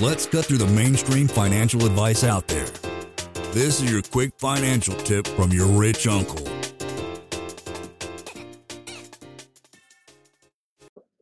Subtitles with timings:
[0.00, 2.66] Let's cut through the mainstream financial advice out there.
[3.52, 6.44] This is your quick financial tip from your rich uncle.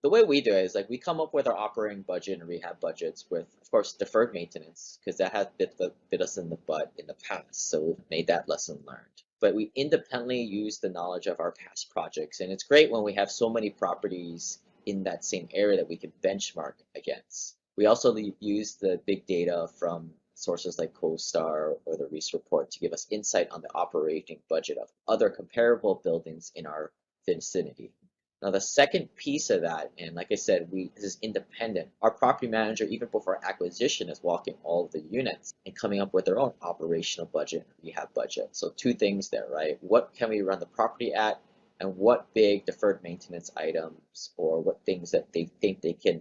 [0.02, 2.48] The way we do it is like we come up with our operating budget and
[2.48, 6.48] rehab budgets with, of course, deferred maintenance because that has bit, the, bit us in
[6.48, 7.68] the butt in the past.
[7.68, 9.04] So we've made that lesson learned.
[9.40, 12.40] But we independently use the knowledge of our past projects.
[12.40, 15.96] And it's great when we have so many properties in that same area that we
[15.96, 17.56] can benchmark against.
[17.80, 22.78] We also use the big data from sources like CoStar or the Reis report to
[22.78, 26.92] give us insight on the operating budget of other comparable buildings in our
[27.24, 27.94] vicinity.
[28.42, 31.88] Now the second piece of that, and like I said, we this is independent.
[32.02, 36.12] Our property manager, even before acquisition, is walking all of the units and coming up
[36.12, 38.50] with their own operational budget rehab budget.
[38.52, 39.78] So two things there, right?
[39.80, 41.40] What can we run the property at,
[41.80, 46.20] and what big deferred maintenance items or what things that they think they can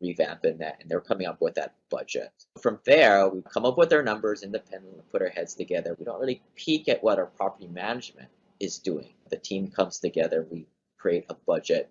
[0.00, 2.32] revamp in that, and they're coming up with that budget.
[2.60, 5.96] From there, we come up with our numbers independently, put our heads together.
[5.98, 8.28] We don't really peek at what our property management
[8.60, 9.14] is doing.
[9.30, 11.90] The team comes together, we create a budget,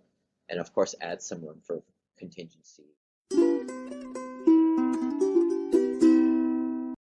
[0.50, 1.82] and of course add some room for
[2.18, 2.84] contingency.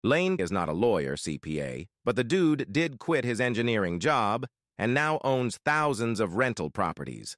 [0.05, 4.45] Lane is not a lawyer, CPA, but the dude did quit his engineering job
[4.77, 7.37] and now owns thousands of rental properties.